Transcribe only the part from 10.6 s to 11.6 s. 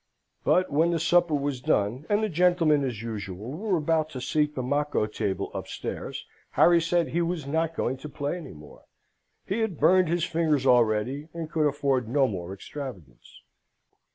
already, and